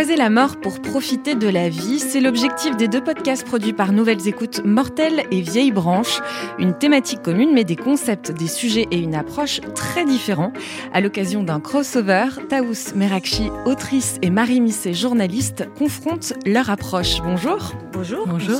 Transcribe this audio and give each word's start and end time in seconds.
Apprivoiser 0.00 0.18
la 0.18 0.30
mort 0.30 0.56
pour 0.56 0.80
profiter 0.80 1.34
de 1.34 1.46
la 1.46 1.68
vie, 1.68 1.98
c'est 1.98 2.22
l'objectif 2.22 2.74
des 2.74 2.88
deux 2.88 3.04
podcasts 3.04 3.44
produits 3.44 3.74
par 3.74 3.92
Nouvelles 3.92 4.26
Écoutes 4.26 4.64
Mortelles 4.64 5.24
et 5.30 5.42
Vieilles 5.42 5.72
Branches. 5.72 6.22
Une 6.58 6.72
thématique 6.72 7.20
commune, 7.20 7.52
mais 7.52 7.64
des 7.64 7.76
concepts, 7.76 8.32
des 8.32 8.46
sujets 8.46 8.86
et 8.90 8.98
une 8.98 9.14
approche 9.14 9.60
très 9.74 10.06
différents. 10.06 10.54
À 10.94 11.02
l'occasion 11.02 11.42
d'un 11.42 11.60
crossover, 11.60 12.28
Taous 12.48 12.94
Merakchi, 12.96 13.50
autrice, 13.66 14.16
et 14.22 14.30
Marie 14.30 14.62
Misset, 14.62 14.94
journaliste, 14.94 15.68
confrontent 15.76 16.32
leur 16.46 16.70
approche. 16.70 17.20
Bonjour. 17.22 17.74
Bonjour. 17.92 18.26
Bonjour. 18.26 18.58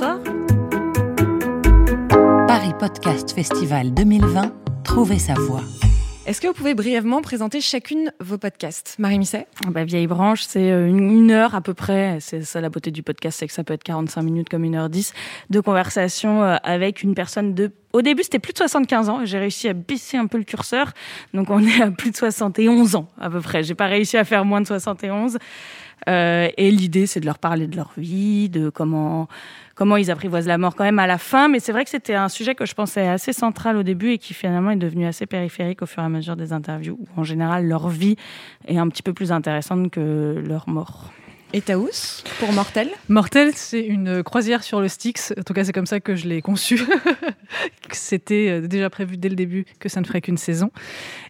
Paris 2.49 2.75
Podcast 2.79 3.33
Festival 3.33 3.95
2020, 3.95 4.53
trouver 4.85 5.19
sa 5.19 5.33
voix. 5.33 5.63
Est-ce 6.31 6.41
que 6.41 6.47
vous 6.47 6.55
pouvez 6.55 6.75
brièvement 6.75 7.23
présenter 7.23 7.61
chacune 7.61 8.13
vos 8.21 8.39
podcasts? 8.39 8.95
Marie 9.01 9.19
Misset? 9.19 9.49
Bah, 9.67 9.83
Vieille 9.83 10.07
branche, 10.07 10.43
c'est 10.43 10.71
euh, 10.71 10.87
une, 10.87 11.11
une, 11.11 11.33
heure 11.33 11.57
à 11.57 11.61
peu 11.61 11.75
près. 11.75 12.19
C'est 12.21 12.45
ça 12.45 12.61
la 12.61 12.69
beauté 12.69 12.93
du 12.93 13.03
podcast, 13.03 13.41
c'est 13.41 13.49
que 13.49 13.53
ça 13.53 13.65
peut 13.65 13.75
être 13.75 13.83
45 13.83 14.23
minutes 14.23 14.49
comme 14.49 14.63
1h10 14.63 15.13
de 15.51 15.59
conversation 15.59 16.45
euh, 16.45 16.55
avec 16.63 17.03
une 17.03 17.17
personne 17.17 17.53
de... 17.53 17.73
Au 17.93 18.03
début, 18.03 18.23
c'était 18.23 18.39
plus 18.39 18.53
de 18.53 18.59
75 18.59 19.09
ans. 19.09 19.25
J'ai 19.25 19.39
réussi 19.39 19.69
à 19.69 19.73
baisser 19.73 20.17
un 20.17 20.27
peu 20.27 20.39
le 20.39 20.45
curseur. 20.45 20.93
Donc, 21.35 21.51
on 21.51 21.61
est 21.67 21.83
à 21.83 21.91
plus 21.91 22.11
de 22.11 22.17
71 22.17 22.97
ans 22.97 23.09
à 23.21 23.31
peu 23.31 23.41
près. 23.41 23.63
J'ai 23.63 23.75
pas 23.75 23.87
réussi 23.87 24.17
à 24.17 24.25
faire 24.25 24.45
moins 24.45 24.61
de 24.61 24.67
71. 24.67 25.39
Euh, 26.09 26.49
et 26.57 26.71
l'idée, 26.71 27.07
c'est 27.07 27.21
de 27.21 27.27
leur 27.27 27.39
parler 27.39 27.67
de 27.67 27.77
leur 27.77 27.93
vie, 27.97 28.49
de 28.49 28.71
comment 28.71 29.29
comment 29.75 29.97
ils 29.97 30.11
apprivoisent 30.11 30.47
la 30.47 30.59
mort 30.59 30.77
quand 30.77 30.85
même 30.85 30.99
à 30.99 31.07
la 31.07 31.19
fin. 31.19 31.49
Mais 31.49 31.59
c'est 31.59 31.73
vrai 31.73 31.85
que 31.85 31.91
c'était 31.91 32.15
un 32.15 32.29
sujet 32.29 32.55
que 32.55 32.67
je 32.67 32.75
pensais 32.75 33.09
assez 33.09 33.33
central 33.33 33.77
au 33.77 33.83
début 33.83 34.13
et 34.13 34.19
qui 34.19 34.35
finalement 34.35 34.71
est 34.71 34.77
devenu 34.77 35.07
assez 35.07 35.27
périphérique 35.27 35.83
au 35.83 35.87
fur 35.87 36.03
et 36.03 36.07
à 36.07 36.09
mesure 36.09 36.37
des 36.37 36.53
interviews, 36.53 36.99
où 37.01 37.21
en 37.21 37.25
général 37.25 37.67
leur 37.67 37.89
vie 37.89 38.17
est 38.69 38.77
un 38.77 38.89
petit 38.89 39.03
peu 39.03 39.15
plus 39.15 39.33
intéressante 39.33 39.91
que 39.91 40.43
leur 40.47 40.69
mort. 40.69 41.13
Et 41.53 41.63
Taous, 41.63 42.23
pour 42.39 42.53
Mortel 42.53 42.89
Mortel, 43.09 43.51
c'est 43.55 43.83
une 43.83 44.23
croisière 44.23 44.63
sur 44.63 44.81
le 44.81 44.87
Styx. 44.87 45.35
En 45.37 45.43
tout 45.43 45.53
cas, 45.53 45.65
c'est 45.65 45.73
comme 45.73 45.87
ça 45.87 45.99
que 45.99 46.15
je 46.15 46.29
l'ai 46.29 46.43
conçu. 46.43 46.81
C'était 47.91 48.49
euh, 48.51 48.69
déjà 48.69 48.89
prévu 48.89 49.17
dès 49.17 49.29
le 49.29 49.35
début 49.35 49.65
que 49.81 49.89
ça 49.89 50.01
ne 50.01 50.07
ferait 50.07 50.21
qu'une 50.21 50.37
saison. 50.37 50.71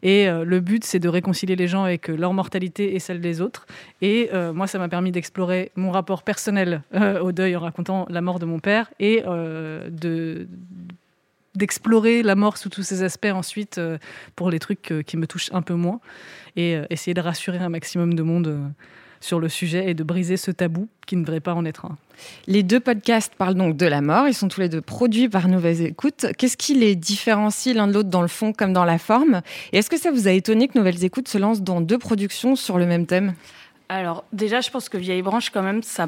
Et 0.03 0.29
euh, 0.29 0.45
le 0.45 0.61
but, 0.61 0.85
c'est 0.85 0.99
de 0.99 1.09
réconcilier 1.09 1.57
les 1.57 1.69
gens 1.69 1.85
avec 1.85 2.09
leur 2.09 2.35
mortalité 2.35 2.95
et 2.95 2.99
celle 2.99 3.23
des 3.23 3.41
autres. 3.41 3.67
Et 4.03 4.29
euh, 4.35 4.53
moi, 4.53 4.67
ça 4.67 4.79
m'a 4.79 4.91
permis 4.91 5.11
d'explorer 5.11 5.73
mon 5.75 5.91
rapport 5.91 6.23
personnel 6.23 6.83
euh, 6.95 7.21
au 7.21 7.33
deuil 7.33 7.57
en 7.57 7.61
racontant 7.61 8.07
la 8.11 8.21
mort 8.21 8.39
de 8.39 8.45
mon 8.45 8.59
père 8.59 8.91
et 9.01 9.23
euh, 9.27 9.89
de 9.91 10.49
d'explorer 11.57 12.23
la 12.23 12.37
mort 12.37 12.57
sous 12.59 12.69
tous 12.69 12.85
ses 12.85 13.03
aspects 13.03 13.27
ensuite 13.27 13.79
euh, 13.79 13.99
pour 14.37 14.51
les 14.51 14.61
trucs 14.61 14.93
qui 15.05 15.17
me 15.17 15.27
touchent 15.27 15.51
un 15.53 15.63
peu 15.63 15.75
moins 15.75 16.01
et 16.55 16.79
essayer 16.91 17.13
de 17.13 17.21
rassurer 17.21 17.59
un 17.59 17.69
maximum 17.69 18.15
de 18.15 18.23
monde 18.23 18.73
sur 19.21 19.39
le 19.39 19.49
sujet 19.49 19.91
et 19.91 19.95
de 19.95 20.03
briser 20.03 20.37
ce 20.37 20.51
tabou 20.51 20.89
qui 21.07 21.17
ne 21.17 21.23
devrait 21.23 21.41
pas 21.41 21.55
en 21.55 21.65
être 21.65 21.85
un. 21.85 21.97
Les 22.47 22.63
deux 22.63 22.81
podcasts 22.81 23.35
parlent 23.35 23.55
donc 23.55 23.77
de 23.77 23.87
la 23.87 24.01
mort. 24.01 24.29
Ils 24.29 24.35
sont 24.35 24.49
tous 24.49 24.61
les 24.61 24.69
deux 24.69 24.81
produits 24.81 25.29
par 25.29 25.49
Nouvelles 25.49 25.83
Écoutes. 25.83 26.27
Qu'est-ce 26.39 26.57
qui 26.57 26.75
les 26.75 26.97
différencie 26.97 27.75
l'un 27.75 27.87
de 27.87 27.93
l'autre 27.93 28.11
dans 28.11 28.23
le 28.23 28.29
fond 28.29 28.53
comme 28.53 28.73
dans 28.73 28.85
la 28.85 28.99
forme? 28.99 29.43
Et 29.73 29.79
est-ce 29.79 29.91
que 29.91 29.99
ça 29.99 30.11
vous 30.11 30.29
a 30.29 30.33
étonné 30.33 30.69
que 30.69 30.79
Nouvelles 30.79 31.05
Écoutes 31.05 31.29
se 31.29 31.39
lance 31.39 31.63
dans 31.63 31.81
deux 31.81 31.99
productions 31.99 32.57
sur 32.57 32.79
le 32.79 32.87
même 32.87 33.07
thème? 33.07 33.35
Alors 33.89 34.25
déjà, 34.33 34.61
je 34.61 34.71
pense 34.71 34.89
que 34.89 34.99
Vieille 34.99 35.23
Branche, 35.23 35.51
quand 35.51 35.63
même, 35.63 35.83
ça 35.83 36.07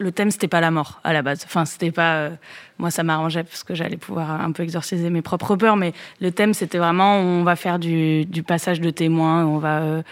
le 0.00 0.12
thème 0.12 0.30
c'était 0.30 0.48
pas 0.48 0.60
la 0.60 0.70
mort 0.70 1.00
à 1.04 1.12
la 1.12 1.22
base. 1.22 1.42
Enfin, 1.44 1.64
c'était 1.64 1.90
pas 1.90 2.14
euh, 2.14 2.30
moi 2.78 2.90
ça 2.90 3.02
m'arrangeait 3.02 3.44
parce 3.44 3.62
que 3.62 3.74
j'allais 3.74 3.96
pouvoir 3.96 4.30
un 4.30 4.52
peu 4.52 4.62
exorciser 4.62 5.10
mes 5.10 5.22
propres 5.22 5.56
peurs, 5.56 5.76
mais 5.76 5.92
le 6.20 6.30
thème 6.32 6.54
c'était 6.54 6.78
vraiment 6.78 7.18
on 7.18 7.44
va 7.44 7.56
faire 7.56 7.78
du, 7.78 8.24
du 8.24 8.42
passage 8.42 8.80
de 8.80 8.90
témoins, 8.90 9.44
on 9.44 9.58
va 9.58 9.80
euh, 9.80 10.02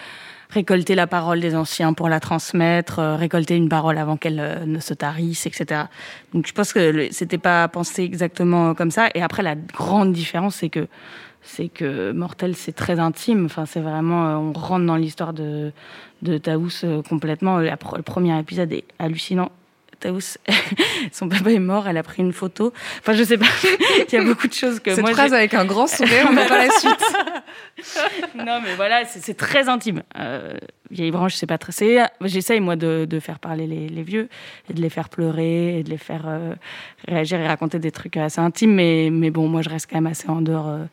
récolter 0.51 0.95
la 0.95 1.07
parole 1.07 1.39
des 1.39 1.55
anciens 1.55 1.93
pour 1.93 2.09
la 2.09 2.19
transmettre, 2.19 2.99
euh, 2.99 3.15
récolter 3.15 3.55
une 3.55 3.69
parole 3.69 3.97
avant 3.97 4.17
qu'elle 4.17 4.39
euh, 4.39 4.65
ne 4.65 4.79
se 4.79 4.93
tarisse, 4.93 5.45
etc. 5.45 5.83
Donc 6.33 6.45
je 6.45 6.53
pense 6.53 6.73
que 6.73 7.07
c'était 7.11 7.37
pas 7.37 7.67
pensé 7.67 8.03
exactement 8.03 8.75
comme 8.75 8.91
ça. 8.91 9.09
Et 9.15 9.21
après 9.21 9.43
la 9.43 9.55
grande 9.55 10.11
différence 10.11 10.57
c'est 10.57 10.69
que 10.69 10.87
c'est 11.41 11.69
que 11.69 12.11
Mortel 12.11 12.55
c'est 12.55 12.73
très 12.73 12.99
intime. 12.99 13.45
Enfin 13.45 13.65
c'est 13.65 13.79
vraiment 13.79 14.27
euh, 14.27 14.35
on 14.35 14.53
rentre 14.53 14.85
dans 14.85 14.97
l'histoire 14.97 15.33
de 15.33 15.71
de 16.21 16.37
Taous 16.37 16.83
complètement. 17.09 17.57
Le 17.59 18.01
premier 18.03 18.37
épisode 18.37 18.71
est 18.73 18.83
hallucinant. 18.99 19.51
Taous, 20.01 20.37
son 21.11 21.29
papa 21.29 21.51
est 21.51 21.59
mort, 21.59 21.87
elle 21.87 21.97
a 21.97 22.03
pris 22.03 22.21
une 22.23 22.33
photo. 22.33 22.73
Enfin, 22.99 23.13
je 23.13 23.23
sais 23.23 23.37
pas, 23.37 23.45
il 24.11 24.13
y 24.13 24.17
a 24.17 24.23
beaucoup 24.23 24.47
de 24.47 24.53
choses 24.53 24.79
que 24.79 24.91
Cette 24.93 25.01
moi. 25.01 25.11
phrase 25.11 25.33
avec 25.33 25.53
un 25.53 25.63
grand 25.63 25.87
sourire, 25.87 26.27
on 26.29 26.33
va 26.33 26.45
pas 26.47 26.65
la 26.65 26.71
suite. 26.71 27.03
non, 28.35 28.61
mais 28.61 28.75
voilà, 28.75 29.05
c'est 29.05 29.33
très 29.33 29.69
intime. 29.69 30.03
Euh, 30.17 30.53
vieille 30.89 31.11
branche, 31.11 31.35
c'est 31.35 31.47
pas 31.47 31.57
très. 31.57 31.71
J'essaye, 32.21 32.59
moi, 32.59 32.75
de, 32.75 33.19
faire 33.19 33.39
parler 33.39 33.67
les, 33.67 34.03
vieux 34.03 34.29
et 34.69 34.73
de 34.73 34.81
les 34.81 34.89
faire 34.89 35.09
pleurer 35.09 35.79
et 35.79 35.83
de 35.83 35.89
les 35.89 35.97
faire 35.97 36.23
euh, 36.27 36.53
réagir 37.07 37.39
et 37.39 37.47
raconter 37.47 37.79
des 37.79 37.91
trucs 37.91 38.17
assez 38.17 38.39
intimes. 38.39 38.73
Mais, 38.73 39.09
mais 39.11 39.31
bon, 39.31 39.47
moi, 39.47 39.61
je 39.61 39.69
reste 39.69 39.89
quand 39.89 39.97
même 39.97 40.11
assez 40.11 40.29
en 40.29 40.41
dehors. 40.41 40.67
Euh, 40.67 40.83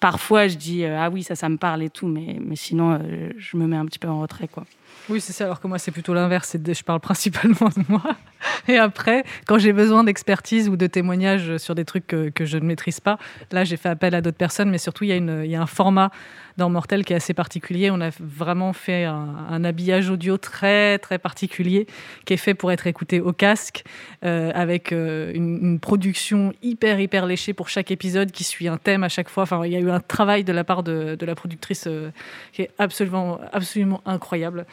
parfois, 0.00 0.48
je 0.48 0.56
dis 0.56 0.84
ah 0.84 1.10
oui, 1.10 1.22
ça, 1.22 1.34
ça 1.34 1.48
me 1.48 1.56
parle 1.56 1.82
et 1.82 1.90
tout, 1.90 2.06
mais, 2.06 2.36
mais 2.40 2.56
sinon, 2.56 3.00
je 3.36 3.56
me 3.56 3.66
mets 3.66 3.76
un 3.76 3.86
petit 3.86 3.98
peu 3.98 4.08
en 4.08 4.20
retrait, 4.20 4.48
quoi. 4.48 4.64
Oui, 5.08 5.20
c'est 5.20 5.32
ça. 5.32 5.44
Alors 5.44 5.60
que 5.60 5.68
moi, 5.68 5.78
c'est 5.78 5.92
plutôt 5.92 6.14
l'inverse. 6.14 6.56
Je 6.56 6.82
parle 6.82 7.00
principalement 7.00 7.68
de 7.68 7.84
moi. 7.88 8.02
Et 8.68 8.76
après, 8.76 9.24
quand 9.46 9.58
j'ai 9.58 9.72
besoin 9.72 10.02
d'expertise 10.04 10.68
ou 10.68 10.76
de 10.76 10.86
témoignages 10.86 11.58
sur 11.58 11.74
des 11.74 11.84
trucs 11.84 12.06
que, 12.06 12.32
je 12.40 12.58
ne 12.58 12.64
maîtrise 12.64 13.00
pas, 13.00 13.18
là, 13.52 13.64
j'ai 13.64 13.76
fait 13.76 13.88
appel 13.88 14.14
à 14.14 14.20
d'autres 14.20 14.36
personnes. 14.36 14.70
Mais 14.70 14.78
surtout, 14.78 15.04
il 15.04 15.10
y, 15.10 15.54
a 15.54 15.62
un 15.62 15.66
format 15.66 16.10
dans 16.56 16.70
Mortel 16.70 17.04
qui 17.04 17.12
est 17.12 17.16
assez 17.16 17.34
particulier. 17.34 17.90
On 17.90 18.00
a 18.00 18.10
vraiment 18.18 18.72
fait 18.72 19.04
un, 19.04 19.64
habillage 19.64 20.10
audio 20.10 20.38
très, 20.38 20.98
très 20.98 21.18
particulier 21.18 21.86
qui 22.24 22.34
est 22.34 22.38
fait 22.38 22.54
pour 22.54 22.72
être 22.72 22.86
écouté 22.86 23.20
au 23.20 23.32
casque 23.32 23.84
euh, 24.24 24.50
avec 24.54 24.92
euh, 24.92 25.32
une, 25.34 25.78
production 25.80 26.52
hyper, 26.62 26.98
hyper 27.00 27.26
léchée 27.26 27.52
pour 27.52 27.68
chaque 27.68 27.90
épisode 27.90 28.30
qui 28.32 28.44
suit 28.44 28.68
un 28.68 28.76
thème 28.76 29.04
à 29.04 29.08
chaque 29.08 29.28
fois. 29.28 29.44
Enfin, 29.44 29.64
il 29.64 29.72
y 29.72 29.76
a 29.76 29.80
eu 29.80 29.90
un 29.90 30.00
travail 30.00 30.44
de 30.44 30.52
la 30.52 30.64
part 30.64 30.82
de, 30.82 31.14
de 31.14 31.26
la 31.26 31.34
productrice 31.34 31.84
euh, 31.86 32.10
qui 32.52 32.62
est 32.62 32.70
absolument, 32.78 33.38
absolument 33.52 34.00
incroyable. 34.04 34.66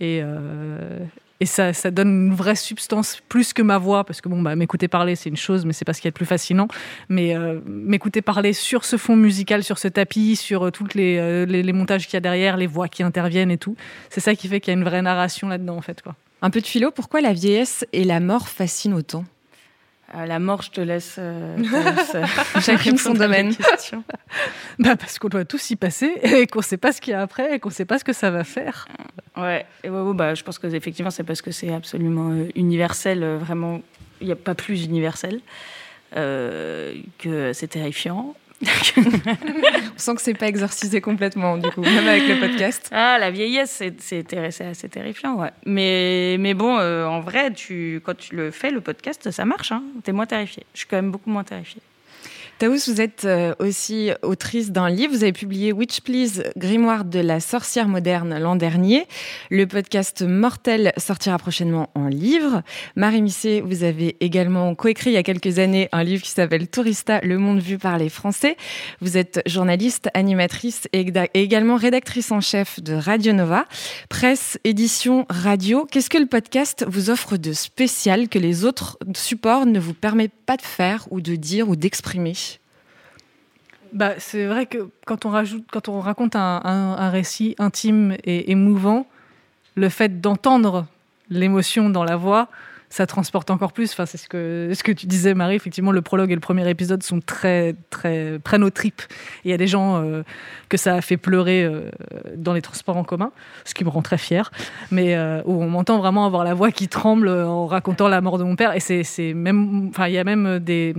Et, 0.00 0.20
euh, 0.22 0.98
et 1.40 1.46
ça, 1.46 1.72
ça 1.72 1.90
donne 1.90 2.08
une 2.08 2.34
vraie 2.34 2.54
substance 2.54 3.20
plus 3.28 3.54
que 3.54 3.62
ma 3.62 3.78
voix 3.78 4.04
parce 4.04 4.20
que 4.20 4.28
bon 4.28 4.42
bah 4.42 4.54
m'écouter 4.56 4.88
parler 4.88 5.16
c'est 5.16 5.30
une 5.30 5.38
chose 5.38 5.64
mais 5.64 5.72
c'est 5.72 5.86
pas 5.86 5.94
ce 5.94 6.02
qui 6.02 6.06
est 6.06 6.10
le 6.10 6.14
plus 6.14 6.26
fascinant. 6.26 6.68
Mais 7.08 7.34
euh, 7.34 7.60
m'écouter 7.64 8.20
parler 8.20 8.52
sur 8.52 8.84
ce 8.84 8.98
fond 8.98 9.16
musical 9.16 9.64
sur 9.64 9.78
ce 9.78 9.88
tapis 9.88 10.36
sur 10.36 10.66
euh, 10.66 10.70
toutes 10.70 10.94
les, 10.94 11.16
euh, 11.18 11.46
les, 11.46 11.62
les 11.62 11.72
montages 11.72 12.04
qu'il 12.04 12.14
y 12.14 12.18
a 12.18 12.20
derrière 12.20 12.58
les 12.58 12.66
voix 12.66 12.88
qui 12.88 13.02
interviennent 13.02 13.50
et 13.50 13.58
tout 13.58 13.74
c'est 14.10 14.20
ça 14.20 14.34
qui 14.34 14.48
fait 14.48 14.60
qu'il 14.60 14.72
y 14.72 14.76
a 14.76 14.78
une 14.78 14.84
vraie 14.84 15.00
narration 15.00 15.48
là 15.48 15.56
dedans 15.56 15.76
en 15.76 15.82
fait 15.82 16.02
quoi. 16.02 16.14
Un 16.42 16.50
peu 16.50 16.60
de 16.60 16.66
philo 16.66 16.90
pourquoi 16.90 17.22
la 17.22 17.32
vieillesse 17.32 17.86
et 17.94 18.04
la 18.04 18.20
mort 18.20 18.48
fascinent 18.48 18.96
autant? 18.96 19.24
À 20.12 20.26
la 20.26 20.40
mort, 20.40 20.62
je 20.62 20.70
te 20.70 20.80
laisse, 20.80 21.16
euh, 21.18 21.56
te 22.12 22.16
laisse 22.16 22.64
chacune 22.64 22.98
son 22.98 23.14
domaine. 23.14 23.54
bah 24.80 24.96
parce 24.96 25.20
qu'on 25.20 25.28
doit 25.28 25.44
tous 25.44 25.70
y 25.70 25.76
passer 25.76 26.12
et 26.22 26.48
qu'on 26.48 26.62
sait 26.62 26.78
pas 26.78 26.90
ce 26.90 27.00
qu'il 27.00 27.12
y 27.12 27.14
a 27.14 27.22
après 27.22 27.54
et 27.54 27.60
qu'on 27.60 27.70
sait 27.70 27.84
pas 27.84 27.98
ce 27.98 28.04
que 28.04 28.12
ça 28.12 28.30
va 28.32 28.42
faire. 28.42 28.88
Ouais, 29.40 29.66
ouais, 29.84 29.90
ouais 29.90 30.14
bah, 30.14 30.34
je 30.34 30.42
pense 30.42 30.58
que 30.58 30.66
effectivement 30.66 31.10
c'est 31.10 31.24
parce 31.24 31.42
que 31.42 31.50
c'est 31.50 31.72
absolument 31.72 32.30
euh, 32.30 32.48
universel, 32.54 33.22
euh, 33.22 33.38
vraiment, 33.38 33.80
il 34.20 34.26
n'y 34.26 34.32
a 34.32 34.36
pas 34.36 34.54
plus 34.54 34.84
universel 34.84 35.40
euh, 36.16 36.94
que 37.18 37.52
c'est 37.52 37.68
terrifiant. 37.68 38.34
On 38.66 39.96
sent 39.96 40.14
que 40.16 40.20
c'est 40.20 40.34
pas 40.34 40.46
exorcisé 40.46 41.00
complètement, 41.00 41.56
du 41.56 41.70
coup, 41.70 41.80
même 41.80 42.06
avec 42.06 42.28
le 42.28 42.38
podcast. 42.38 42.90
Ah, 42.92 43.16
la 43.18 43.30
vieillesse, 43.30 43.82
c'est 44.00 44.34
assez 44.34 44.88
terrifiant, 44.90 45.36
ouais. 45.36 45.50
Mais, 45.64 46.36
mais 46.38 46.52
bon, 46.52 46.78
en 46.78 47.20
vrai, 47.20 47.54
tu, 47.54 48.02
quand 48.04 48.14
tu 48.18 48.36
le 48.36 48.50
fais, 48.50 48.70
le 48.70 48.82
podcast, 48.82 49.30
ça 49.30 49.46
marche. 49.46 49.72
Hein. 49.72 49.82
T'es 50.04 50.12
moins 50.12 50.26
terrifié. 50.26 50.66
Je 50.74 50.80
suis 50.80 50.86
quand 50.86 50.96
même 50.96 51.10
beaucoup 51.10 51.30
moins 51.30 51.44
terrifiée. 51.44 51.80
Taous, 52.60 52.76
vous 52.88 53.00
êtes 53.00 53.24
euh, 53.24 53.54
aussi 53.58 54.10
autrice 54.20 54.70
d'un 54.70 54.90
livre. 54.90 55.14
Vous 55.14 55.22
avez 55.22 55.32
publié 55.32 55.72
Witch 55.72 56.02
Please, 56.02 56.42
grimoire 56.58 57.06
de 57.06 57.18
la 57.18 57.40
sorcière 57.40 57.88
moderne 57.88 58.38
l'an 58.38 58.54
dernier. 58.54 59.06
Le 59.50 59.66
podcast 59.66 60.20
Mortel 60.20 60.92
sortira 60.98 61.38
prochainement 61.38 61.88
en 61.94 62.08
livre. 62.08 62.62
Marie 62.96 63.22
Misset, 63.22 63.62
vous 63.62 63.82
avez 63.82 64.18
également 64.20 64.74
coécrit 64.74 65.08
il 65.08 65.14
y 65.14 65.16
a 65.16 65.22
quelques 65.22 65.58
années 65.58 65.88
un 65.92 66.04
livre 66.04 66.22
qui 66.22 66.28
s'appelle 66.28 66.68
Tourista, 66.68 67.22
le 67.22 67.38
monde 67.38 67.60
vu 67.60 67.78
par 67.78 67.96
les 67.96 68.10
Français. 68.10 68.58
Vous 69.00 69.16
êtes 69.16 69.40
journaliste, 69.46 70.10
animatrice 70.12 70.86
et 70.92 71.10
également 71.32 71.76
rédactrice 71.76 72.30
en 72.30 72.42
chef 72.42 72.78
de 72.82 72.92
Radio 72.92 73.32
Nova. 73.32 73.64
Presse, 74.10 74.58
édition, 74.64 75.24
radio. 75.30 75.86
Qu'est-ce 75.90 76.10
que 76.10 76.18
le 76.18 76.26
podcast 76.26 76.84
vous 76.86 77.08
offre 77.08 77.38
de 77.38 77.54
spécial 77.54 78.28
que 78.28 78.38
les 78.38 78.66
autres 78.66 78.98
supports 79.16 79.64
ne 79.64 79.80
vous 79.80 79.94
permettent 79.94 80.44
pas 80.44 80.58
de 80.58 80.62
faire 80.62 81.08
ou 81.10 81.22
de 81.22 81.36
dire 81.36 81.66
ou 81.70 81.74
d'exprimer? 81.74 82.34
Bah, 83.92 84.14
c'est 84.18 84.46
vrai 84.46 84.66
que 84.66 84.88
quand 85.06 85.24
on, 85.24 86.00
raconte 86.00 86.36
un 86.36 87.10
récit 87.10 87.54
intime 87.58 88.16
et 88.24 88.50
émouvant, 88.50 89.06
le 89.74 89.88
fait 89.88 90.20
d'entendre 90.20 90.86
l'émotion 91.28 91.90
dans 91.90 92.04
la 92.04 92.16
voix, 92.16 92.48
ça 92.90 93.06
transporte 93.06 93.50
encore 93.50 93.72
plus. 93.72 93.92
Enfin, 93.92 94.04
c'est 94.04 94.18
ce 94.18 94.28
que, 94.28 94.72
ce 94.74 94.82
que 94.82 94.90
tu 94.90 95.06
disais, 95.06 95.32
Marie. 95.32 95.54
Effectivement, 95.54 95.92
le 95.92 96.02
prologue 96.02 96.32
et 96.32 96.34
le 96.34 96.40
premier 96.40 96.68
épisode 96.68 97.02
sont 97.04 97.20
très, 97.20 97.76
très, 97.88 98.40
prennent 98.40 98.64
aux 98.64 98.70
tripes. 98.70 99.02
Il 99.44 99.50
y 99.50 99.54
a 99.54 99.56
des 99.56 99.68
gens 99.68 100.02
euh, 100.02 100.22
que 100.68 100.76
ça 100.76 100.96
a 100.96 101.00
fait 101.00 101.16
pleurer 101.16 101.62
euh, 101.62 101.90
dans 102.36 102.52
les 102.52 102.62
transports 102.62 102.96
en 102.96 103.04
commun, 103.04 103.30
ce 103.64 103.74
qui 103.74 103.84
me 103.84 103.90
rend 103.90 104.02
très 104.02 104.18
fière. 104.18 104.50
Mais 104.90 105.14
euh, 105.14 105.40
où 105.44 105.62
on 105.62 105.68
m'entend 105.70 105.98
vraiment 105.98 106.26
avoir 106.26 106.42
la 106.42 106.52
voix 106.52 106.72
qui 106.72 106.88
tremble 106.88 107.28
en 107.28 107.66
racontant 107.66 108.08
la 108.08 108.20
mort 108.20 108.38
de 108.38 108.44
mon 108.44 108.56
père. 108.56 108.74
Et 108.74 108.80
c'est, 108.80 109.04
c'est 109.04 109.34
même, 109.34 109.88
enfin, 109.90 110.08
il 110.08 110.14
y 110.14 110.18
a 110.18 110.24
même 110.24 110.58
des, 110.58 110.92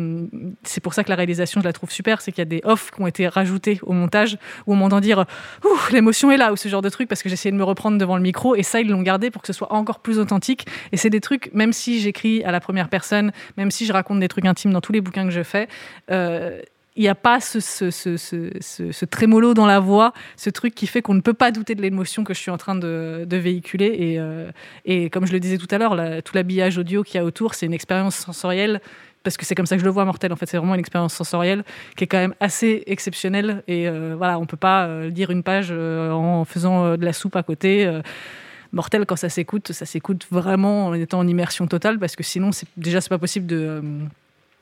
c'est 0.64 0.82
pour 0.82 0.94
ça 0.94 1.04
que 1.04 1.10
la 1.10 1.16
réalisation, 1.18 1.60
je 1.60 1.66
la 1.66 1.74
trouve 1.74 1.92
super, 1.92 2.22
c'est 2.22 2.32
qu'il 2.32 2.40
y 2.40 2.44
a 2.44 2.46
des 2.46 2.62
offs 2.64 2.92
qui 2.92 3.02
ont 3.02 3.08
été 3.08 3.28
rajoutés 3.28 3.80
au 3.84 3.92
montage 3.92 4.38
où 4.66 4.74
on 4.74 4.78
m'entend 4.78 5.02
dire, 5.02 5.26
ouh, 5.66 5.78
l'émotion 5.92 6.32
est 6.32 6.38
là, 6.38 6.54
ou 6.54 6.56
ce 6.56 6.70
genre 6.70 6.82
de 6.82 6.90
truc, 6.90 7.10
parce 7.10 7.22
que 7.22 7.28
j'essayais 7.28 7.52
de 7.52 7.58
me 7.58 7.66
reprendre 7.66 7.98
devant 7.98 8.16
le 8.16 8.24
micro. 8.24 8.56
Et 8.56 8.64
ça, 8.64 8.80
ils 8.80 8.88
l'ont 8.88 9.02
gardé 9.02 9.30
pour 9.30 9.42
que 9.42 9.48
ce 9.48 9.54
soit 9.54 9.74
encore 9.74 10.00
plus 10.00 10.20
authentique. 10.20 10.66
Et 10.94 10.98
c'est 10.98 11.10
des 11.10 11.20
trucs, 11.20 11.54
même 11.54 11.74
si 11.74 11.81
si 11.82 12.00
j'écris 12.00 12.44
à 12.44 12.52
la 12.52 12.60
première 12.60 12.90
personne, 12.90 13.32
même 13.58 13.72
si 13.72 13.86
je 13.86 13.94
raconte 13.94 14.20
des 14.20 14.28
trucs 14.28 14.46
intimes 14.46 14.72
dans 14.72 14.82
tous 14.82 14.92
les 14.94 15.02
bouquins 15.02 15.26
que 15.26 15.32
je 15.32 15.44
fais, 15.44 15.68
euh, 16.12 16.62
il 16.98 17.04
n'y 17.04 17.10
a 17.10 17.16
pas 17.16 17.40
ce, 17.40 17.60
ce, 17.62 19.06
trémolo 19.06 19.54
dans 19.54 19.66
la 19.66 19.80
voix, 19.80 20.14
ce 20.36 20.50
truc 20.50 20.76
qui 20.76 20.88
fait 20.88 21.02
qu'on 21.02 21.14
ne 21.14 21.22
peut 21.22 21.34
pas 21.34 21.52
douter 21.52 21.74
de 21.74 21.82
l'émotion 21.82 22.26
que 22.26 22.34
je 22.34 22.40
suis 22.40 22.52
en 22.52 22.58
train 22.58 22.76
de, 22.76 23.26
véhiculer. 23.32 23.96
Et, 23.98 24.20
euh, 24.20 24.52
et, 24.84 25.10
comme 25.10 25.26
je 25.26 25.32
le 25.32 25.40
disais 25.40 25.58
tout 25.58 25.70
à 25.72 25.78
l'heure, 25.78 25.96
tout 26.24 26.36
l'habillage 26.36 26.78
audio 26.78 27.02
qu'il 27.04 27.16
y 27.16 27.20
a 27.20 27.24
autour, 27.24 27.56
c'est 27.56 27.66
une 27.66 27.74
expérience 27.74 28.16
sensorielle. 28.16 28.82
Parce 29.24 29.38
que 29.38 29.46
c'est 29.46 29.56
comme 29.56 29.68
ça 29.68 29.76
que 29.76 29.80
je 29.80 29.86
le 29.86 29.92
vois, 29.92 30.04
Mortel. 30.04 30.34
En 30.34 30.36
fait, 30.36 30.48
c'est 30.48 30.58
vraiment 30.58 30.74
une 30.74 30.80
expérience 30.80 31.14
sensorielle 31.14 31.64
qui 31.96 32.04
est 32.04 32.08
quand 32.08 32.18
même 32.18 32.34
assez 32.40 32.84
exceptionnelle. 32.88 33.64
Et 33.68 33.88
euh, 33.88 34.16
voilà, 34.18 34.38
on 34.38 34.46
peut 34.46 34.58
pas 34.58 35.06
lire 35.06 35.30
une 35.30 35.44
page 35.44 35.72
en 35.72 36.44
faisant 36.44 36.98
de 36.98 37.06
la 37.06 37.14
soupe 37.14 37.38
à 37.38 37.44
côté 37.44 37.90
mortel 38.72 39.06
quand 39.06 39.16
ça 39.16 39.30
s'écoute. 39.30 39.72
Ça 39.72 39.86
s'écoute 39.86 40.28
vraiment 40.32 40.88
en 40.88 40.94
étant 40.94 41.20
en 41.20 41.28
immersion 41.28 41.68
totale 41.68 42.00
parce 42.00 42.16
que 42.16 42.24
sinon, 42.24 42.52
déjà, 42.78 43.02
c'est 43.02 43.10
pas 43.10 43.20
possible 43.20 43.48
de. 43.48 43.82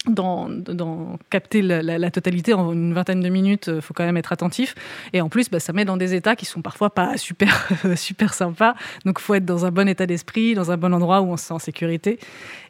Euh, 0.08 0.12
dans, 0.12 1.18
capter 1.30 1.62
la, 1.62 2.12
totalité 2.12 2.54
en 2.54 2.72
une 2.72 2.94
vingtaine 2.94 3.20
de 3.20 3.30
minutes, 3.30 3.66
il 3.68 3.74
euh, 3.74 3.82
faut 3.82 3.94
quand 3.94 4.06
même 4.06 4.18
être 4.18 4.32
attentif. 4.32 4.76
Et 5.14 5.22
en 5.22 5.30
plus, 5.30 5.50
bah, 5.50 5.60
ça 5.60 5.74
met 5.74 5.86
dans 5.86 5.98
des 5.98 6.16
états 6.16 6.36
qui 6.36 6.46
sont 6.46 6.62
parfois 6.62 6.90
pas 6.90 7.18
super, 7.18 7.68
super 7.96 8.34
sympas. 8.34 8.76
Donc, 9.06 9.18
il 9.20 9.24
faut 9.24 9.34
être 9.36 9.46
dans 9.46 9.66
un 9.66 9.72
bon 9.72 9.88
état 9.88 10.06
d'esprit, 10.06 10.56
dans 10.56 10.72
un 10.72 10.78
bon 10.78 10.94
endroit 10.94 11.22
où 11.22 11.32
on 11.32 11.38
se 11.38 11.46
sent 11.46 11.54
en 11.54 11.60
sécurité. 11.60 12.20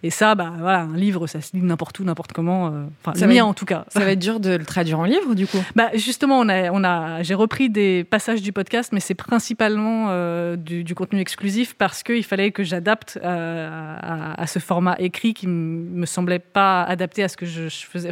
Et 0.01 0.09
ça, 0.09 0.33
bah, 0.35 0.53
voilà, 0.59 0.81
un 0.81 0.95
livre, 0.95 1.27
ça 1.27 1.41
se 1.41 1.55
lit 1.55 1.61
n'importe 1.61 1.99
où, 1.99 2.03
n'importe 2.03 2.33
comment. 2.33 2.67
Euh, 2.67 2.85
enfin, 3.03 3.17
ça 3.17 3.27
le 3.27 3.33
mien, 3.33 3.45
en 3.45 3.53
tout 3.53 3.65
cas. 3.65 3.85
Ça 3.89 3.99
va 3.99 4.11
être 4.11 4.19
dur 4.19 4.39
de 4.39 4.51
le 4.51 4.65
traduire 4.65 4.99
en 4.99 5.05
livre, 5.05 5.35
du 5.35 5.45
coup? 5.45 5.59
Bah, 5.75 5.89
Justement, 5.93 6.39
on 6.39 6.49
a, 6.49 6.71
on 6.71 6.83
a, 6.83 7.21
j'ai 7.23 7.35
repris 7.35 7.69
des 7.69 8.03
passages 8.03 8.41
du 8.41 8.53
podcast, 8.53 8.91
mais 8.91 8.99
c'est 8.99 9.15
principalement 9.15 10.07
euh, 10.09 10.55
du, 10.55 10.95
contenu 10.95 11.19
exclusif 11.19 11.75
parce 11.75 12.03
qu'il 12.03 12.23
fallait 12.23 12.51
que 12.51 12.63
j'adapte 12.63 13.19
à, 13.23 14.41
à, 14.41 14.47
ce 14.47 14.59
format 14.59 14.95
écrit 14.99 15.33
qui 15.33 15.47
me 15.47 16.05
semblait 16.05 16.39
pas 16.39 16.83
adapté 16.83 17.18
à 17.23 17.27
ce 17.27 17.37
que 17.37 17.45
je, 17.45 17.69
faisais. 17.69 18.09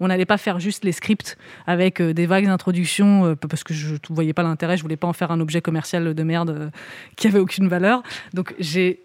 On 0.00 0.08
n'allait 0.08 0.26
pas 0.26 0.38
faire 0.38 0.60
juste 0.60 0.84
les 0.84 0.92
scripts 0.92 1.36
avec 1.66 2.00
euh, 2.00 2.12
des 2.12 2.26
vagues 2.26 2.46
d'introduction 2.46 3.26
euh, 3.26 3.34
parce 3.34 3.64
que 3.64 3.74
je 3.74 3.94
ne 3.94 3.98
voyais 4.10 4.32
pas 4.32 4.42
l'intérêt. 4.42 4.76
Je 4.76 4.82
voulais 4.82 4.96
pas 4.96 5.06
en 5.06 5.12
faire 5.12 5.30
un 5.30 5.40
objet 5.40 5.60
commercial 5.60 6.14
de 6.14 6.22
merde 6.22 6.50
euh, 6.50 6.70
qui 7.16 7.26
avait 7.26 7.38
aucune 7.38 7.68
valeur. 7.68 8.02
Donc 8.34 8.54
j'ai 8.58 9.00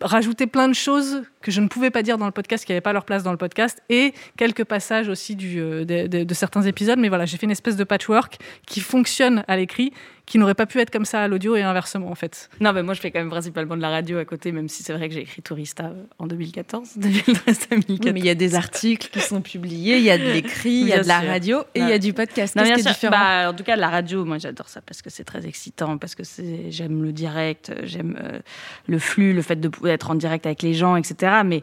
rajouté 0.00 0.46
plein 0.46 0.68
de 0.68 0.74
choses 0.74 1.22
que 1.40 1.50
je 1.50 1.60
ne 1.60 1.68
pouvais 1.68 1.90
pas 1.90 2.02
dire 2.02 2.18
dans 2.18 2.26
le 2.26 2.32
podcast, 2.32 2.64
qui 2.64 2.72
n'avaient 2.72 2.80
pas 2.80 2.92
leur 2.92 3.04
place 3.04 3.22
dans 3.22 3.30
le 3.30 3.38
podcast, 3.38 3.82
et 3.88 4.12
quelques 4.36 4.64
passages 4.64 5.08
aussi 5.08 5.36
de, 5.36 6.26
certains 6.34 6.62
épisodes. 6.62 6.98
Mais 6.98 7.08
voilà, 7.08 7.24
j'ai 7.24 7.36
fait 7.36 7.46
une 7.46 7.52
espèce 7.52 7.76
de 7.76 7.84
patchwork 7.84 8.38
qui 8.66 8.80
fonctionne 8.80 9.44
à 9.48 9.56
l'écrit, 9.56 9.92
qui 10.26 10.38
n'aurait 10.38 10.54
pas 10.54 10.66
pu 10.66 10.80
être 10.80 10.90
comme 10.90 11.04
ça 11.04 11.22
à 11.22 11.28
l'audio 11.28 11.56
et 11.56 11.62
inversement 11.62 12.10
en 12.10 12.14
fait. 12.14 12.50
Non, 12.60 12.72
mais 12.72 12.82
moi 12.82 12.94
je 12.94 13.00
fais 13.00 13.10
quand 13.10 13.20
même 13.20 13.30
principalement 13.30 13.76
de 13.76 13.82
la 13.82 13.90
radio 13.90 14.18
à 14.18 14.24
côté, 14.24 14.52
même 14.52 14.68
si 14.68 14.82
c'est 14.82 14.92
vrai 14.92 15.08
que 15.08 15.14
j'ai 15.14 15.20
écrit 15.20 15.40
Tourista 15.40 15.84
euh, 15.84 16.04
en 16.18 16.26
2014, 16.26 16.90
2013, 16.96 17.68
2014. 17.70 18.12
mais 18.12 18.20
il 18.20 18.26
y 18.26 18.30
a 18.30 18.34
des 18.34 18.54
articles 18.56 19.08
qui 19.10 19.20
sont 19.20 19.40
publiés, 19.40 19.98
il 19.98 20.04
y 20.04 20.10
a 20.10 20.18
de 20.18 20.24
l'écrit, 20.24 20.70
il 20.70 20.88
y 20.88 20.92
a 20.92 21.02
de 21.02 21.08
la 21.08 21.20
radio 21.20 21.60
et 21.74 21.80
il 21.80 21.88
y 21.88 21.92
a 21.92 21.98
du 21.98 22.12
podcast. 22.12 22.54
Qu'est-ce 22.54 22.74
qui 22.74 22.80
est 22.80 22.92
différent 22.92 23.16
bah, 23.16 23.50
En 23.50 23.54
tout 23.54 23.64
cas, 23.64 23.76
la 23.76 23.88
radio, 23.88 24.24
moi 24.24 24.38
j'adore 24.38 24.68
ça 24.68 24.80
parce 24.80 25.00
que 25.00 25.10
c'est 25.10 25.24
très 25.24 25.46
excitant, 25.46 25.96
parce 25.96 26.14
que 26.14 26.22
j'aime 26.68 27.02
le 27.02 27.12
direct, 27.12 27.72
j'aime 27.84 28.18
euh, 28.20 28.40
le 28.88 28.98
flux, 28.98 29.32
le 29.32 29.42
fait 29.42 29.56
de 29.56 29.70
être 29.88 30.10
en 30.10 30.16
direct 30.16 30.46
avec 30.46 30.62
les 30.62 30.74
gens, 30.74 30.96
etc 30.96 31.36
mais 31.44 31.62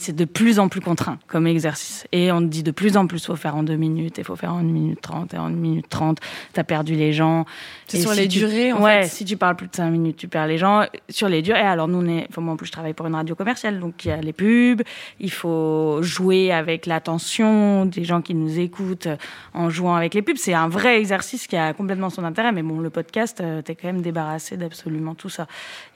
c'est 0.00 0.16
de 0.16 0.24
plus 0.24 0.58
en 0.58 0.68
plus 0.68 0.80
contraint 0.80 1.18
comme 1.26 1.46
exercice. 1.46 2.06
Et 2.12 2.32
on 2.32 2.40
te 2.40 2.46
dit 2.46 2.62
de 2.62 2.70
plus 2.70 2.96
en 2.96 3.06
plus, 3.06 3.24
faut 3.24 3.36
faire 3.36 3.56
en 3.56 3.62
deux 3.62 3.76
minutes, 3.76 4.18
il 4.18 4.24
faut 4.24 4.36
faire 4.36 4.54
en 4.54 4.60
une 4.60 4.72
minute 4.72 5.00
trente, 5.00 5.34
et 5.34 5.38
en 5.38 5.48
une 5.48 5.60
minute 5.60 5.88
trente, 5.88 6.18
t'as 6.52 6.64
perdu 6.64 6.94
les 6.94 7.12
gens. 7.12 7.44
C'est 7.86 8.00
sur 8.00 8.12
les 8.12 8.26
durées, 8.26 8.72
en 8.72 8.82
ouais, 8.82 9.06
si 9.06 9.24
tu 9.24 9.36
parles 9.36 9.56
plus 9.56 9.68
de 9.68 9.76
cinq 9.76 9.90
minutes, 9.90 10.16
tu 10.16 10.28
perds 10.28 10.46
les 10.46 10.58
gens. 10.58 10.86
Sur 11.08 11.28
les 11.28 11.42
durées, 11.42 11.60
alors 11.60 11.88
nous, 11.88 11.98
on 11.98 12.08
est, 12.08 12.26
enfin, 12.30 12.40
moi 12.40 12.54
en 12.54 12.56
plus, 12.56 12.66
je 12.66 12.72
travaille 12.72 12.94
pour 12.94 13.06
une 13.06 13.14
radio 13.14 13.34
commerciale, 13.34 13.78
donc 13.78 14.04
il 14.04 14.08
y 14.08 14.10
a 14.10 14.16
les 14.16 14.32
pubs, 14.32 14.82
il 15.18 15.30
faut 15.30 15.98
jouer 16.02 16.52
avec 16.52 16.86
l'attention 16.86 17.86
des 17.86 18.04
gens 18.04 18.22
qui 18.22 18.34
nous 18.34 18.58
écoutent 18.58 19.08
en 19.54 19.70
jouant 19.70 19.94
avec 19.94 20.14
les 20.14 20.22
pubs. 20.22 20.36
C'est 20.36 20.54
un 20.54 20.68
vrai 20.68 20.98
exercice 20.98 21.46
qui 21.46 21.56
a 21.56 21.72
complètement 21.74 22.10
son 22.10 22.24
intérêt, 22.24 22.52
mais 22.52 22.62
bon, 22.62 22.80
le 22.80 22.90
podcast, 22.90 23.40
euh, 23.40 23.62
t'es 23.62 23.74
quand 23.74 23.88
même 23.88 24.02
débarrassé 24.02 24.56
d'absolument 24.56 25.14
tout 25.14 25.28
ça. 25.28 25.46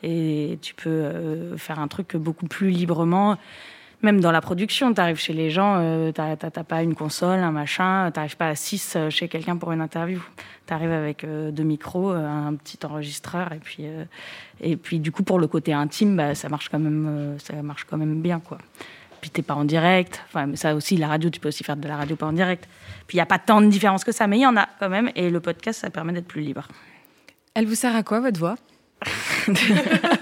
Et 0.03 0.59
tu 0.61 0.75
peux 0.75 0.91
euh, 0.91 1.57
faire 1.57 1.79
un 1.79 1.89
truc 1.89 2.17
beaucoup 2.17 2.47
plus 2.47 2.71
librement 2.71 3.39
même 4.05 4.21
dans 4.21 4.31
la 4.31 4.41
production, 4.41 4.95
tu 4.95 5.01
arrives 5.01 5.19
chez 5.19 5.33
les 5.33 5.51
gens, 5.51 5.77
euh, 5.79 6.13
tu 6.13 6.21
n'as 6.21 6.37
pas 6.65 6.83
une 6.83 6.95
console, 6.95 7.41
un 7.41 7.51
machin, 7.51 8.11
tu 8.13 8.19
n'arrives 8.21 8.37
pas 8.37 8.49
à 8.49 8.55
6 8.55 8.95
euh, 8.95 9.11
chez 9.11 9.29
quelqu'un 9.29 9.57
pour 9.57 9.73
une 9.73 9.81
interview. 9.81 10.23
Tu 10.67 10.73
arrives 10.73 10.93
avec 10.93 11.25
euh, 11.25 11.51
deux 11.51 11.65
micros, 11.65 12.11
un 12.11 12.55
petit 12.55 12.79
enregistreur, 12.85 13.53
et 13.53 13.59
puis, 13.59 13.87
et 14.61 14.77
puis 14.77 15.01
du 15.01 15.11
coup, 15.11 15.25
pour 15.25 15.39
le 15.39 15.47
côté 15.47 15.73
intime, 15.73 16.17
bah, 16.17 16.35
ça, 16.35 16.49
marche 16.49 16.69
quand 16.69 16.79
même, 16.79 17.37
ça 17.39 17.55
marche 17.63 17.85
quand 17.85 17.97
même 17.97 18.21
bien. 18.21 18.41
Quoi. 18.41 18.59
Puis 19.21 19.31
tu 19.31 19.43
pas 19.43 19.55
en 19.55 19.65
direct, 19.65 20.23
enfin, 20.29 20.47
mais 20.47 20.57
ça 20.57 20.75
aussi, 20.75 20.97
la 20.97 21.09
radio, 21.09 21.31
tu 21.31 21.41
peux 21.41 21.49
aussi 21.49 21.65
faire 21.65 21.77
de 21.77 21.89
la 21.89 21.97
radio 21.97 22.15
pas 22.15 22.27
en 22.27 22.33
direct. 22.33 22.69
Puis 23.07 23.17
il 23.17 23.19
n'y 23.19 23.23
a 23.23 23.27
pas 23.27 23.39
tant 23.39 23.61
de 23.61 23.67
différence 23.67 24.05
que 24.05 24.13
ça, 24.13 24.27
mais 24.27 24.39
il 24.39 24.43
y 24.43 24.47
en 24.47 24.57
a 24.57 24.69
quand 24.79 24.89
même, 24.89 25.11
et 25.17 25.31
le 25.31 25.41
podcast, 25.41 25.81
ça 25.81 25.91
permet 25.91 26.13
d'être 26.13 26.29
plus 26.29 26.43
libre. 26.43 26.69
Elle 27.55 27.67
vous 27.67 27.75
sert 27.75 27.97
à 27.97 28.03
quoi, 28.03 28.21
votre 28.21 28.39
voix? 28.39 28.57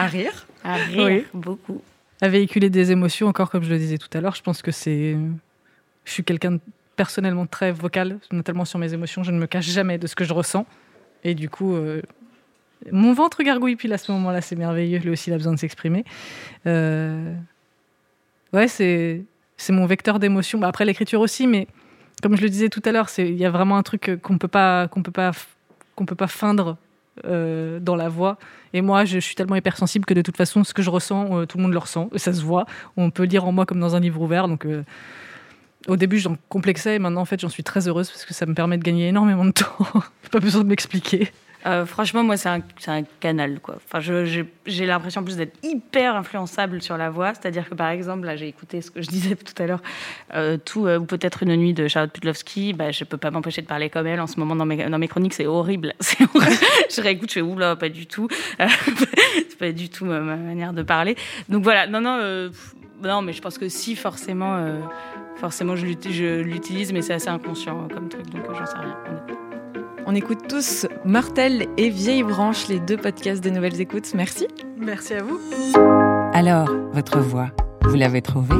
À 0.00 0.06
rire 0.06 0.46
À 0.64 0.76
rire, 0.76 1.24
beaucoup. 1.34 1.82
À 2.22 2.28
véhiculer 2.28 2.70
des 2.70 2.90
émotions, 2.90 3.26
encore 3.28 3.50
comme 3.50 3.62
je 3.62 3.70
le 3.70 3.76
disais 3.76 3.98
tout 3.98 4.08
à 4.14 4.22
l'heure, 4.22 4.34
je 4.34 4.42
pense 4.42 4.62
que 4.62 4.70
c'est. 4.70 5.14
Je 6.06 6.12
suis 6.12 6.24
quelqu'un 6.24 6.52
de 6.52 6.60
personnellement 6.96 7.46
très 7.46 7.70
vocal, 7.70 8.18
notamment 8.32 8.64
sur 8.64 8.78
mes 8.78 8.94
émotions. 8.94 9.22
Je 9.22 9.30
ne 9.30 9.38
me 9.38 9.46
cache 9.46 9.66
jamais 9.66 9.98
de 9.98 10.06
ce 10.06 10.14
que 10.14 10.24
je 10.24 10.32
ressens. 10.32 10.64
Et 11.22 11.34
du 11.34 11.50
coup, 11.50 11.74
euh, 11.74 12.00
mon 12.90 13.12
ventre 13.12 13.42
gargouille 13.42 13.76
pile 13.76 13.92
à 13.92 13.98
ce 13.98 14.10
moment-là, 14.12 14.40
c'est 14.40 14.56
merveilleux. 14.56 14.98
Lui 15.00 15.10
aussi, 15.10 15.28
il 15.28 15.34
a 15.34 15.36
besoin 15.36 15.52
de 15.52 15.58
s'exprimer. 15.58 16.04
Euh, 16.66 17.34
ouais, 18.54 18.68
c'est 18.68 19.22
c'est 19.58 19.74
mon 19.74 19.84
vecteur 19.84 20.18
d'émotion. 20.18 20.58
Bah, 20.58 20.68
après, 20.68 20.86
l'écriture 20.86 21.20
aussi, 21.20 21.46
mais 21.46 21.68
comme 22.22 22.36
je 22.38 22.42
le 22.42 22.48
disais 22.48 22.70
tout 22.70 22.82
à 22.86 22.92
l'heure, 22.92 23.10
il 23.18 23.36
y 23.36 23.44
a 23.44 23.50
vraiment 23.50 23.76
un 23.76 23.82
truc 23.82 24.18
qu'on 24.22 24.38
peut 24.38 24.48
pas 24.48 24.88
qu'on 24.88 25.02
peut 25.02 25.12
pas 25.12 25.32
qu'on 25.94 26.06
peut 26.06 26.14
pas 26.14 26.26
feindre 26.26 26.78
euh, 27.26 27.80
dans 27.80 27.96
la 27.96 28.08
voix. 28.08 28.38
Et 28.72 28.82
moi, 28.82 29.04
je, 29.04 29.18
suis 29.18 29.34
tellement 29.34 29.56
hypersensible 29.56 30.04
que 30.04 30.14
de 30.14 30.22
toute 30.22 30.36
façon, 30.36 30.64
ce 30.64 30.74
que 30.74 30.82
je 30.82 30.90
ressens, 30.90 31.38
euh, 31.38 31.46
tout 31.46 31.58
le 31.58 31.62
monde 31.62 31.72
le 31.72 31.78
ressent. 31.78 32.10
Ça 32.16 32.32
se 32.32 32.42
voit. 32.42 32.66
On 32.96 33.10
peut 33.10 33.24
lire 33.24 33.44
en 33.44 33.52
moi 33.52 33.66
comme 33.66 33.80
dans 33.80 33.96
un 33.96 34.00
livre 34.00 34.20
ouvert. 34.20 34.48
Donc, 34.48 34.64
euh, 34.64 34.84
au 35.88 35.96
début, 35.96 36.18
j'en 36.18 36.36
complexais. 36.48 36.96
Et 36.96 36.98
maintenant, 36.98 37.22
en 37.22 37.24
fait, 37.24 37.40
j'en 37.40 37.48
suis 37.48 37.64
très 37.64 37.88
heureuse 37.88 38.10
parce 38.10 38.24
que 38.24 38.34
ça 38.34 38.46
me 38.46 38.54
permet 38.54 38.78
de 38.78 38.82
gagner 38.82 39.08
énormément 39.08 39.44
de 39.44 39.52
temps. 39.52 39.76
pas 40.30 40.40
besoin 40.40 40.62
de 40.62 40.68
m'expliquer. 40.68 41.30
Euh, 41.66 41.84
franchement, 41.84 42.22
moi, 42.22 42.36
c'est 42.36 42.48
un, 42.48 43.02
canal. 43.20 43.60
Quoi. 43.60 43.76
Enfin, 43.86 44.00
j'ai 44.00 44.86
l'impression 44.86 45.22
plus 45.22 45.36
d'être 45.36 45.56
hyper 45.62 46.16
influençable 46.16 46.80
sur 46.82 46.96
la 46.96 47.10
voix. 47.10 47.34
C'est-à-dire 47.34 47.68
que, 47.68 47.74
par 47.74 47.88
exemple, 47.88 48.26
là, 48.26 48.36
j'ai 48.36 48.48
écouté 48.48 48.80
ce 48.80 48.90
que 48.90 49.02
je 49.02 49.08
disais 49.10 49.36
tout 49.36 49.60
à 49.62 49.66
l'heure, 49.66 49.82
euh, 50.34 50.56
tout, 50.56 50.86
euh, 50.86 50.98
ou 50.98 51.04
peut-être 51.04 51.42
une 51.42 51.54
nuit 51.56 51.74
de 51.74 51.88
Charlotte 51.88 52.12
Pudlowski. 52.12 52.72
Bah, 52.72 52.90
je 52.90 53.04
peux 53.04 53.16
pas 53.16 53.30
m'empêcher 53.30 53.62
de 53.62 53.66
parler 53.66 53.90
comme 53.90 54.06
elle 54.06 54.20
en 54.20 54.26
ce 54.26 54.38
moment 54.38 54.56
dans 54.56 54.66
mes, 54.66 54.88
dans 54.88 54.98
mes 54.98 55.08
chroniques. 55.08 55.34
C'est 55.34 55.46
horrible. 55.46 55.94
horrible. 56.34 56.56
je 56.90 57.00
réécoute, 57.00 57.30
je 57.30 57.34
fais 57.34 57.42
oula, 57.42 57.76
pas 57.76 57.88
du 57.88 58.06
tout. 58.06 58.28
c'est 58.58 59.58
pas 59.58 59.72
du 59.72 59.88
tout 59.88 60.04
ma, 60.04 60.20
manière 60.20 60.72
de 60.72 60.82
parler. 60.82 61.16
Donc 61.48 61.62
voilà, 61.62 61.86
non, 61.86 62.00
non, 62.00 62.50
non, 63.02 63.22
mais 63.22 63.32
je 63.32 63.42
pense 63.42 63.58
que 63.58 63.68
si, 63.68 63.96
forcément, 63.96 64.80
forcément, 65.36 65.76
je 65.76 65.86
l'utilise, 65.86 66.92
mais 66.92 67.02
c'est 67.02 67.14
assez 67.14 67.28
inconscient 67.28 67.88
comme 67.88 68.08
truc, 68.08 68.28
donc 68.30 68.44
j'en 68.46 68.66
sais 68.66 68.76
rien. 68.76 68.96
On 70.12 70.14
écoute 70.16 70.48
tous 70.48 70.88
Mortel 71.04 71.68
et 71.76 71.88
Vieille 71.88 72.24
Branche, 72.24 72.66
les 72.66 72.80
deux 72.80 72.96
podcasts 72.96 73.44
de 73.44 73.48
Nouvelles 73.48 73.80
Écoutes. 73.80 74.12
Merci. 74.12 74.48
Merci 74.76 75.14
à 75.14 75.22
vous. 75.22 75.38
Alors, 76.32 76.68
votre 76.92 77.20
voix, 77.20 77.52
vous 77.82 77.94
l'avez 77.94 78.20
trouvée? 78.20 78.56